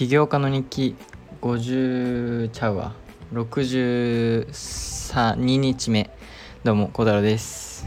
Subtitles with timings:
[0.00, 0.96] 起業家の日記
[1.42, 2.94] 50ちゃうわ
[3.34, 6.10] 62日目。
[6.64, 7.86] どうも小太郎です。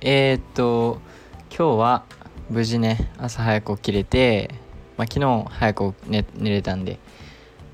[0.00, 1.00] えー、っと
[1.48, 2.04] 今日は
[2.50, 4.56] 無事ね朝早く起きれて、
[4.96, 6.98] まあ、昨日早く寝寝れたんで。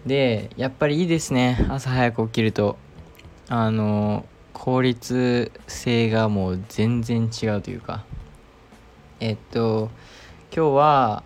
[0.04, 2.76] でやっぱりいいですね朝早く起きると。
[3.48, 8.04] あの効率性がもう全然違うというか。
[9.18, 9.88] えっと
[10.54, 11.22] 今日は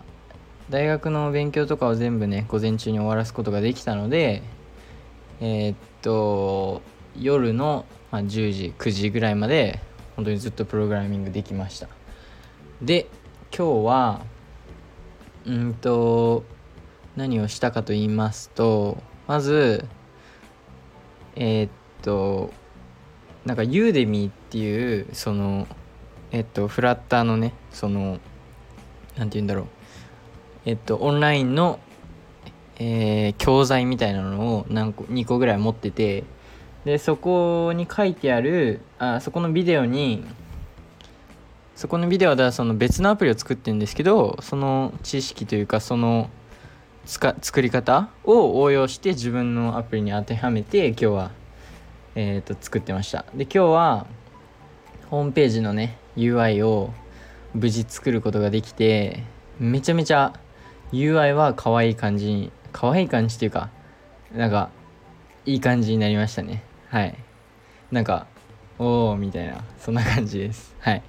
[0.69, 4.43] 大学の勉強とかを全部ね午前中に終わらすことができたので
[5.39, 6.81] えー、っと
[7.17, 9.79] 夜の、まあ、10時9時ぐらいまで
[10.15, 11.87] 本当にずっとプログラミングできました。
[12.81, 13.07] で
[13.55, 14.21] 今日は
[15.45, 16.43] うんと
[17.15, 19.85] 何をしたかと言いますとまず
[21.35, 21.69] えー、っ
[22.01, 22.51] と
[23.45, 25.67] なんかユーデミーっていうその
[26.31, 28.19] えっとフラッターのねその
[29.17, 29.76] 何て言うんだろう。
[30.67, 31.79] えっとオンラインの、
[32.77, 36.25] えー、教材みたいなのを何個2個ぐらい持ってて
[36.83, 40.25] でそこに書いてあるあそこのビデオに
[41.77, 46.29] そこのビデオではその別のアプリを作ってるんですけどその知識というかその
[47.05, 51.31] 作り方を応用して自分のアプリに当てはめて今日は、
[52.15, 53.23] えーと、と作ってました。
[53.33, 54.05] で今日は
[55.09, 56.91] ホームページのね UI を
[57.53, 59.23] 無事作ることができて
[59.59, 60.33] めちゃめちゃ
[60.91, 63.69] UI は可愛い感じに可愛い感じっていうか
[64.35, 64.69] なんか
[65.45, 66.63] いい感じになりましたね。
[66.89, 67.15] はい。
[67.91, 68.27] なんか
[68.79, 70.75] おおみたいなそんな感じです。
[70.79, 71.03] はい。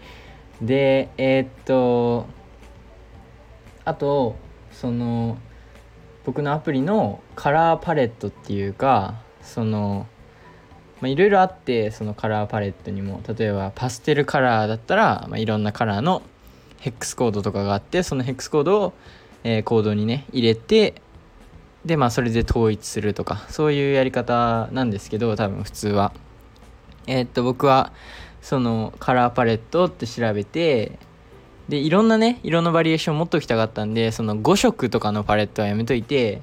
[0.62, 2.26] でえー、っと
[3.84, 4.36] あと
[4.72, 5.38] その
[6.24, 10.06] 僕のアプリのカラーパレットっていうかその
[11.02, 16.22] いろいろあってそのカラーパレットにも例えばパステルカラーだったら、まあ、いろんなカラーの
[16.78, 18.92] ヘックスコードとかがあってそのヘックスコードを、
[19.44, 20.94] えー、コードにね入れて
[21.84, 26.12] でまあそれで統一するとかそういうやり方なんですけど多分普通は。
[27.06, 27.92] えー、っと僕は
[28.42, 30.98] そのカラーパレットって調べて
[31.68, 36.42] でいろんなね色のバリエーション持っときたかったんでその5色とかのパレットはやめといて、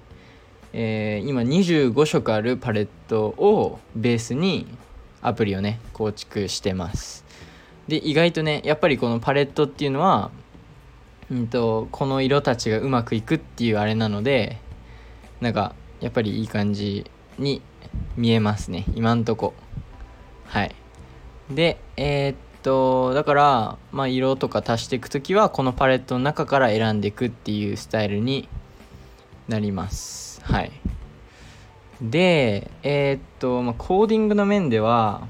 [0.73, 4.67] えー、今25色あるパレットをベースに
[5.21, 7.25] アプリをね構築してます。
[7.87, 10.31] で意外とねやっぱりこのパレットっていうのは、
[11.31, 14.57] うんと、この色たちがうまくいくっていうあれなので
[15.41, 17.61] なんかやっぱりいい感じに
[18.15, 18.85] 見えますね。
[18.95, 19.53] 今んとこ。
[20.45, 20.75] はい。
[21.49, 28.47] でえー、っとだからまあ色とか足していく時はこのパレットの中から選んでいくっていうスタイルに
[29.47, 30.41] なります。
[30.43, 30.71] はい。
[32.01, 35.27] でえー、っと、まあ、コーディングの面では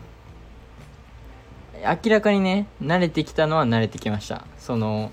[1.84, 4.46] 明らかにね慣れてきたのは慣れてきました。
[4.58, 5.12] その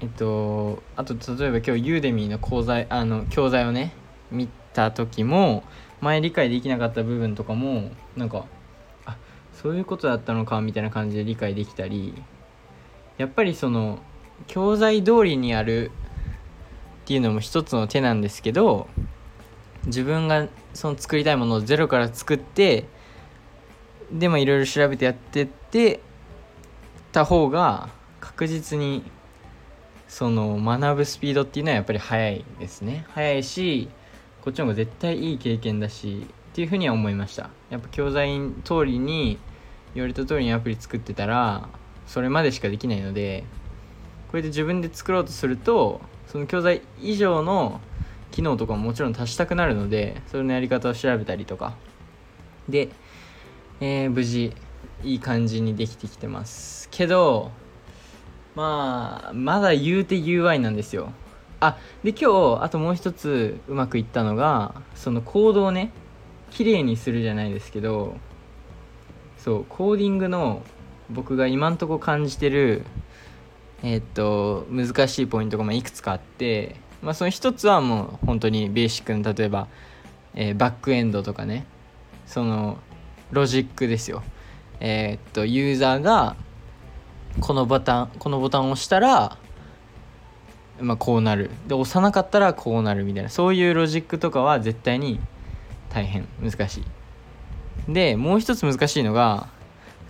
[0.00, 3.94] えっとあと例えば今日ユーデミーの講座あの教材をね
[4.30, 5.64] 見た時も
[6.00, 8.44] 前理解できなかった部分とかもなんか
[9.06, 9.16] あ
[9.54, 12.14] そういうことだったのかみたいな感じで理解できたり
[13.16, 14.00] やっぱりその
[14.46, 15.90] 教材通りにやる
[17.04, 18.88] っていうのも一つの手なんですけど
[19.86, 22.84] 自分がその作りたいものをゼロから作って
[24.12, 26.00] でもいろいろ調べてやってって
[27.12, 27.88] た方が
[28.20, 29.02] 確実に
[30.08, 33.06] その学ぶスピードっていうのはやっぱり速いですね。
[33.10, 33.88] 速いし
[34.42, 37.50] こっちの方が絶対いい経験だしっていうふうには思いました。
[37.70, 39.38] やっぱ教材通りに
[39.94, 41.68] 言われた通りにアプリ作ってたら
[42.06, 43.44] それまでしかできないので
[44.30, 47.80] これで自分で作ろうとするとその教材以上の
[48.30, 51.74] 機能とかももちろん足したくなるのでそれのやり方を調べたりとか。
[52.68, 52.90] で、
[53.80, 54.52] えー、無事
[55.02, 56.88] いい感じにできてきてます。
[56.90, 57.50] けど
[58.56, 61.12] まあまだ言うて UI なんですよ。
[61.60, 65.92] あで今日あともう一つうまくいったのがそのコードをね
[66.50, 68.16] 綺麗にするじゃないですけど
[69.38, 70.62] そうコーディングの
[71.10, 72.84] 僕が今んとこ感じてる
[73.82, 79.68] えー、っと難しいポイントがまいくつかあって、まあ、その一つはもう本当にベーシックな例えば、
[80.34, 81.66] えー、バックエンドとかね
[82.26, 82.78] その
[83.30, 84.22] ロジックですよ。
[84.80, 86.36] えー、っとユーザーが
[87.40, 89.38] このボタンこのボタンを押したら
[90.80, 91.50] まあ、こうなる。
[91.66, 93.30] で押さなかったらこうなるみたいな。
[93.30, 95.20] そういうロジックとかは絶対に
[95.90, 96.80] 大変難し
[97.88, 97.92] い。
[97.92, 99.48] でもう一つ難しいのが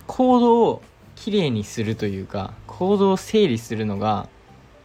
[0.07, 0.81] コードを
[1.15, 4.27] きれいにするというかコードを整理するのが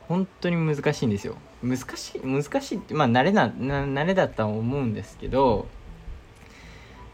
[0.08, 1.36] 本当に難しいんですよ。
[1.62, 5.66] 難しい難しいってまあ慣れな慣れだったと思うんですけど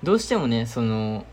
[0.02, 1.26] どうしてもねその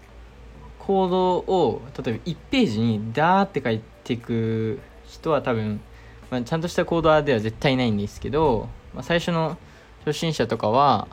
[0.86, 5.82] コードを例えば1ページにダーって書いていく人は多分、
[6.30, 9.58] まあ、ちゃんとしたコードでは絶対ないんですけど、まあ、最初の
[10.06, 11.08] 初心者とかは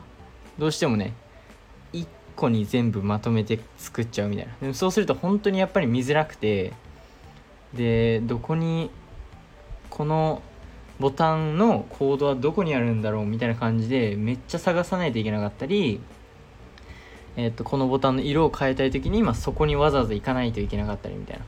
[0.59, 1.13] どうしてもね
[1.91, 2.05] 1
[2.35, 4.53] 個に全部まとめて作っちゃうみたいな。
[4.61, 6.73] でもそうすると本当にやっぱり見づらくて
[7.73, 8.91] でどこに
[9.89, 10.43] この
[10.99, 15.99] ボタンのコードはどこにあるんだろうみたいな感じでめっちゃ探さないといけなかったり、
[17.35, 21.45] えー、とこのボタンの色を変えたい時に、まあ、そこにわざわざ行かないといけなかったりみたいな。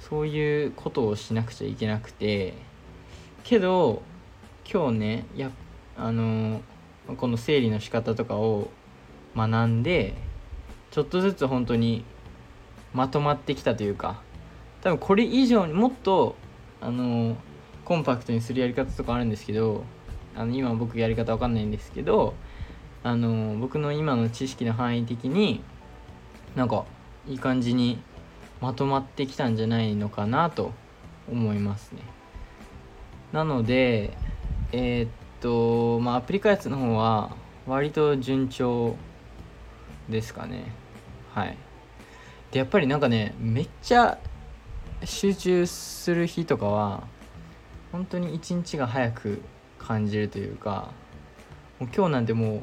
[0.00, 2.54] そういうことをしなくちゃいけなくて。
[3.44, 4.02] けど
[4.70, 5.50] 今日ねや
[5.96, 6.60] あの
[7.16, 8.70] この整理の仕方とかを
[9.36, 10.14] 学んで
[10.90, 12.04] ちょっとずつ本当に
[12.94, 14.22] まとまってきたというか
[14.82, 16.36] 多分これ以上にもっと
[16.80, 17.36] あの
[17.84, 19.84] コンパクトにするやり方とかあるんですけど
[20.36, 22.34] あの今僕やり方わかんないんですけど
[23.04, 25.62] あの僕の今の知識の範囲的に
[26.54, 26.84] なんか
[27.28, 28.00] いい感じに
[28.60, 30.72] まとまってきたんじゃないのかなと
[31.30, 32.02] 思いますね。
[33.32, 34.16] なので
[34.72, 35.10] えー、っ
[35.40, 37.34] とまあアプリ開発の方は
[37.66, 38.96] 割と順調
[40.08, 40.64] ですかね。
[41.32, 41.56] はい。
[42.52, 44.18] でやっぱりなんかねめっちゃ
[45.04, 47.04] 集中する日とかは
[47.90, 49.42] 本当に一日が早く
[49.78, 50.90] 感じるというか
[51.80, 52.62] もう今日なんてもう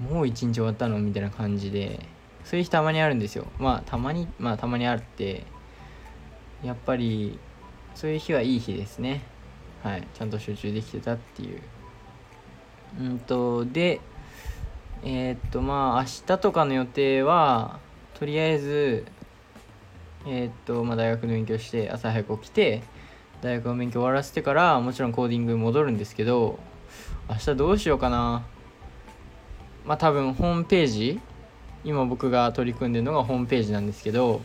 [0.00, 0.98] もう一日終わったの？
[0.98, 2.00] みたいな感じで
[2.44, 3.46] そういう日たまにあるんですよ。
[3.58, 5.44] まあたまにまあたまにあって
[6.62, 7.38] やっぱり
[7.94, 9.22] そういう日はいい日ですね。
[9.82, 10.06] はい。
[10.14, 11.60] ちゃんと集中できてたっていう。
[13.00, 14.00] うんとで
[15.02, 17.78] えー、っとまあ明日とかの予定は
[18.18, 19.04] とりあえず
[20.26, 22.82] えー、っとまあ大学の勉強して朝早く起きて
[23.42, 26.58] 大学の勉強終わらせてからもちろんコーディング戻るんですけど
[27.28, 28.46] 明日どうしようかな。
[29.84, 31.20] まあ多分ホームページ
[31.84, 34.40] 今僕が取り組んでるのがホームページなんですけど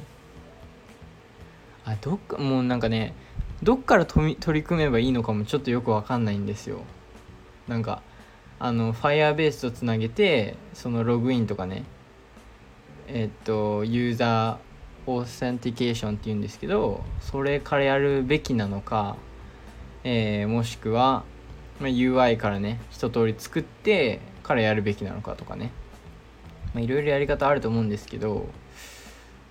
[1.85, 3.13] あどっかもうなんかね
[3.63, 6.81] どっから取り組めばいいのかもちょっとよくわかんないんですよ。
[7.67, 8.01] なんか
[8.57, 11.83] あの Firebase とつなげてそのログインとかね
[13.07, 19.15] えっとユーザーオーセンティケーションっていうんですけどそれからやるべきなのか、
[20.03, 21.23] えー、もしくは、
[21.79, 24.19] まあ、UI からね一通り作って
[24.49, 25.71] からやるべきなのかとかね。
[26.75, 28.47] いろいろやり方あると思うんですけど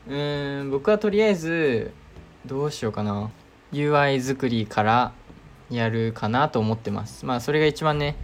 [0.09, 1.93] うーん僕はとりあえず
[2.47, 3.31] どうしようかな。
[3.73, 5.13] UI 作りから
[5.71, 7.25] やるかなと思ってます。
[7.25, 8.17] まあそれが一番ね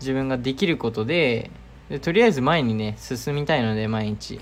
[0.00, 1.50] 自分ができることで
[1.90, 4.40] でとりあえず前にね進みたいので毎日。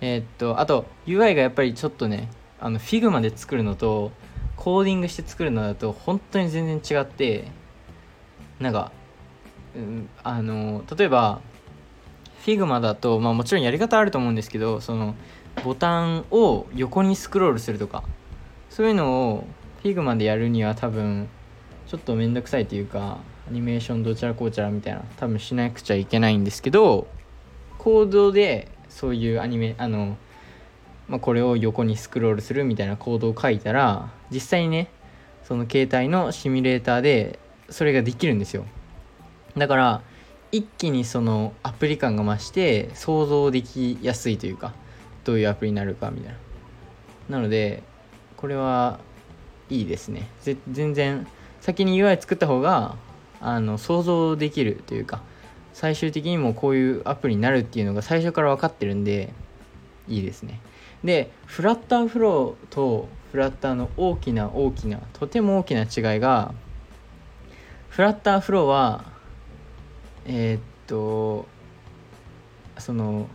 [0.00, 2.30] えー、っとあと UI がやっぱりちょっとね
[2.60, 4.12] あの Figma で作るのと
[4.56, 7.50] コーディングして作るのだと本当に全然違って
[8.60, 8.90] なんか、
[10.22, 11.40] あの例えば
[12.44, 15.14] Figma だと、まあ、もちろんやり方あると思うんですけどその
[15.64, 18.04] ボタンを横にスクロールするとか
[18.70, 19.44] そういうのを
[19.82, 21.28] Figma でやるには多分
[21.86, 27.06] ちょっと面倒くさいというかアニメーションどちらこうちゃらみたいな多分しなくちゃいけないんですけど
[27.78, 30.16] コードでそういうアニメあの、
[31.08, 34.90] まあ、これを横にスクロールするみたいなコードを書いたら実際にね
[35.44, 37.38] その携帯のシミュレーターで
[37.70, 38.66] それができるんですよ。
[39.56, 40.02] だから
[40.50, 44.74] 一気にそのアプリ感が増して想像できやすいというか
[45.24, 47.38] どういうアプリになるかみたいな。
[47.38, 47.82] なので
[48.36, 48.98] これは
[49.68, 50.28] いいですね。
[50.70, 51.26] 全然
[51.60, 52.96] 先に UI 作った方が
[53.40, 55.22] あの想像できるというか
[55.74, 59.32] 最終的にもこういうアプリになるっていうのが最初から分かってるんで
[60.08, 60.60] いいですね。
[61.04, 66.54] でフラッターフローとフラッターの大きな大きなとても大きな違いが
[67.90, 69.04] フラッターフローは
[70.28, 71.46] えー、っと
[72.78, 73.26] その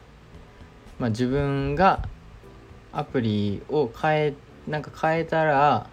[1.00, 2.08] まあ自分が
[2.94, 4.34] アプリを変え
[4.68, 5.90] なんか変えたら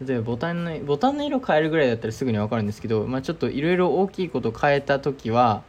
[0.00, 5.64] 例えばボタンのボタンの色変えるぐらいだったらすぐに分かるんですけど、まあ、ちょっといろいろ大きいこと変えた時は、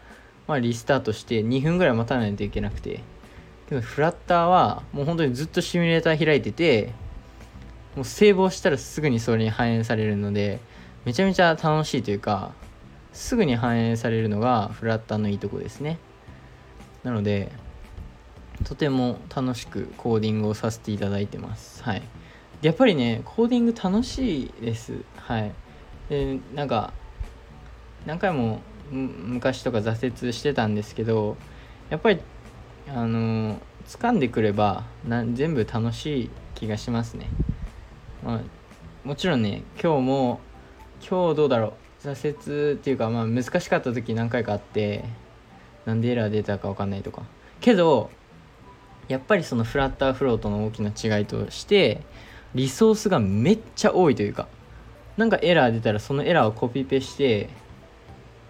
[0.48, 3.02] まあ、リスタートして2分ぐらい待たないといけなくて。
[3.70, 6.92] けどフラッターはもう本当にずっとシミュレーター開いてて
[7.96, 10.60] もうセーブをしたらすぐにそれに反映されるので
[11.06, 12.52] めちゃめちゃ楽しいというか
[13.12, 15.98] すぐに反映されるのがフラッターのいいとこですね。
[17.04, 17.52] なので
[18.66, 21.84] とても楽しくコーディングをさせていただいてます。
[21.84, 22.02] はい。
[22.62, 24.94] やっぱりねコーディング楽しいです。
[25.16, 25.52] はい。
[26.10, 26.94] でなんか
[28.06, 28.60] 何回も
[28.92, 31.38] 昔とか挫折してたんですけど
[31.90, 32.20] やっぱり
[32.88, 37.30] あの掴んでくればな全部楽しい気がしますね、
[38.24, 38.42] まあ、
[39.04, 40.40] もちろんね今日も
[41.08, 41.89] 今日どうだろう。
[42.02, 45.04] 挫折っていうかまあ難しかった時何回かあって
[45.86, 47.24] なんでエラー出たか分かんないとか。
[47.62, 48.10] けど
[49.08, 52.02] やっぱりそのフラッターフロートの大きな違いとして
[52.54, 54.48] リソースがめっちゃ多いというか
[55.18, 57.50] なんかエラー出たらそのエラーをコピペして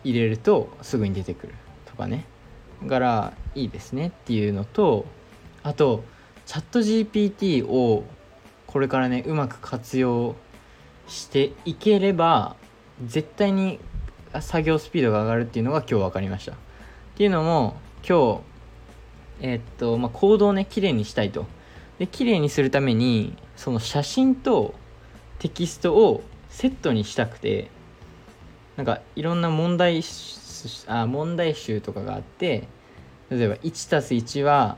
[0.03, 2.25] 入れるとすぐに出てくるとかね。
[2.83, 5.05] だからいいですねっていうのと
[5.63, 6.03] あと
[6.45, 8.03] チャット GPT を
[8.67, 10.35] これからねうまく活用
[11.07, 12.55] していければ
[13.05, 13.79] 絶対に
[14.41, 16.53] 作業スピードが上がるっていうのが今日分かりました。
[16.53, 16.55] っ
[17.15, 17.75] ていうのも
[18.07, 18.41] 今日
[19.41, 21.45] えー、っとまあコードをね綺麗にしたいと。
[21.97, 24.73] で綺麗にするためにその写真と
[25.39, 27.69] テキストをセットにしたくて
[28.77, 30.01] なんかいろんな問題
[30.87, 32.67] あ問題集とかがあって
[33.29, 34.77] 例えば 1+1 は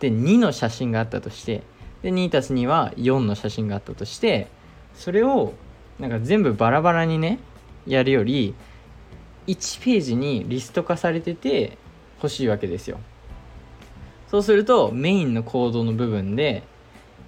[0.00, 1.62] で2の写真があったとして
[2.02, 4.48] で 2+2 は4の写真があったとして
[4.94, 5.52] それを
[5.98, 7.38] なんか全部バラバラにね
[7.86, 8.54] やるより
[9.46, 11.78] 1ページにリスト化されてて
[12.16, 12.98] 欲しいわけですよ。
[14.28, 16.64] そうするとメインのコードの部分で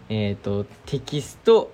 [0.09, 1.73] えっ、ー、とテキスト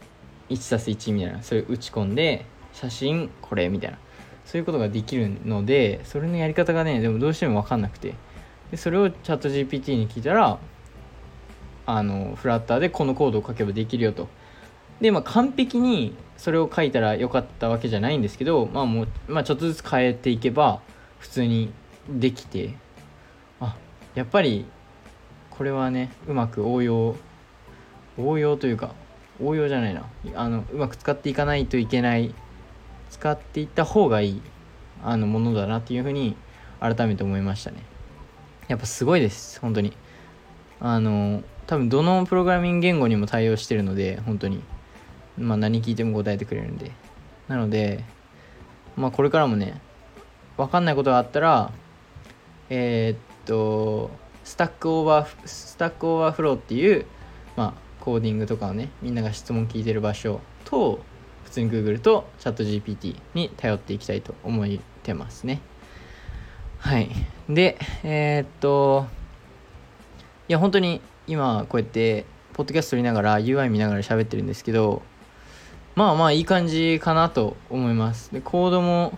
[0.51, 3.99] 1+1 みたいなそれ打ち込んで写真これみたいな
[4.45, 8.15] そういうことができるのでそれのやり方がねでもどうしても分かんなくて
[8.71, 10.59] でそれをチャット GPT に聞いたら
[11.87, 14.29] あのフラッターでこのコードを書けばできるよと。
[15.01, 20.81] でまあ完璧にそれを書いたらよかったわけじゃないんですけどまあもう、まあ、ちょっとずつ変えていけば
[21.19, 21.73] 普通に
[22.09, 22.75] できて
[23.61, 23.77] あ
[24.15, 24.67] やっぱり
[25.51, 27.17] これはねうまく応用
[28.19, 28.95] 応用というか
[29.43, 30.07] 応用じゃないな。
[30.37, 32.35] あのうまく使っていかないといけない
[33.11, 34.43] 使っていった方がいい
[35.03, 36.37] あのものだなっていうふうに
[36.81, 37.79] 改めて思いましたね。
[38.69, 39.93] やっぱすごいです本当に。
[40.81, 44.63] あの多分どのプログラミング言語にも対応してるので本当に。
[45.39, 46.91] まあ何聞いても答えてくれるんで。
[47.49, 48.05] なので
[48.97, 49.81] まあこれからもね
[50.57, 51.73] 分かんないことがあったら
[52.71, 54.11] えー、っと
[54.45, 57.07] スタックオーバースタックオーバーフローっていう
[57.57, 61.01] まあコーディングとかをねみんなが質問聞いてる場所と
[61.45, 64.67] 普通に Google と ChatGPT に頼っていきたいと思っ
[65.03, 65.61] てますね。
[66.79, 67.11] はい。
[67.49, 69.07] でえー、っと
[70.49, 75.03] いや本当に今こうやってポッドキャスト録りながら UI 見ながら喋ってるんですけど
[75.97, 78.33] まあまあいい感じかなと思います。
[78.33, 79.17] でコードも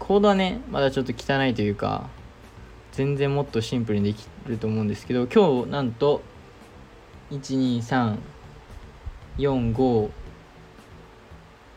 [0.00, 2.08] コードはねまだちょっと汚いというか
[2.92, 6.22] 全然もっとシンプルにできると思うんですけど今日なんと
[7.30, 8.18] 12345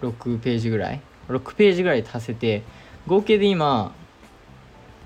[0.01, 2.63] 6ページぐらい？6ページぐらい足せて
[3.05, 3.93] 合計で今、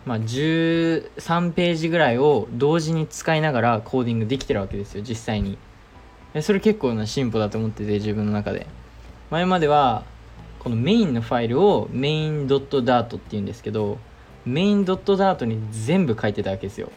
[0.06, 5.58] まあ、13ページぐらいを同時に使いながらコーディングできてるわけですよ実際に。
[6.42, 8.66] それ結構な進歩だと思ってて自分の中で。
[9.34, 10.04] 前までは
[10.60, 13.98] このメインのファイルをメインドットダートっていうんですけど
[14.46, 16.92] メインドットダートに全部書いてたわけですよ。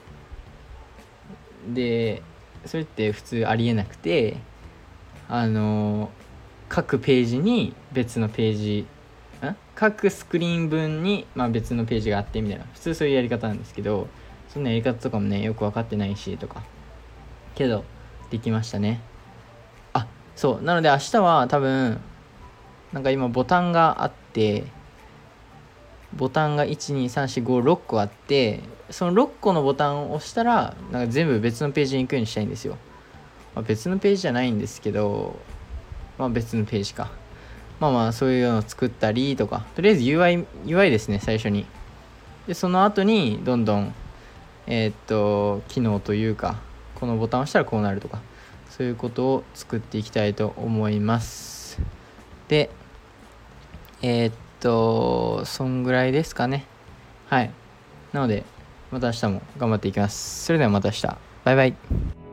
[1.72, 2.22] で
[2.66, 4.36] それって普通ありえなくて
[5.30, 6.10] あの
[6.68, 8.86] 各ページに別のページ
[9.42, 14.08] ん各スクリーン分に、まあ、別のページがあってみたいな普通そういうやり方なんですけど
[14.50, 16.62] そんなやり方とかもねよく分かってないしとか
[17.54, 17.82] けど
[18.30, 19.00] できましたね。
[19.94, 20.62] あそう。
[20.62, 21.98] なので明日は多分
[22.96, 24.64] なんか今ボタンがあって
[26.14, 32.78] ボタンが1、2、3、4、5、6個あってその6個のボタンを押したらなんか全部別のページに行くようにしたいんですよ、
[33.54, 35.36] まあ、別のページじゃないんですけど
[36.16, 37.10] まあ別のページか。
[37.80, 39.66] まあまあそういうのを作ったりとか。
[39.74, 41.66] とりあえず UI, UI ですね最初に。
[42.46, 43.94] でその後にどんどん
[44.66, 46.56] えー、っと機能というか
[46.94, 48.22] このボタンを押したらこうなるとか
[48.70, 51.78] そういうことを作っていきたいと思います。
[52.48, 52.70] で
[54.02, 56.66] えー、っとそんぐらいですかね。
[57.28, 57.50] はい。
[58.12, 58.44] なので
[58.90, 60.44] また明日も頑張っていきます。
[60.44, 61.16] それではまた明日。
[61.44, 62.25] バイバイ。